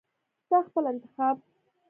[0.45, 1.35] ستا خپل انتخاب.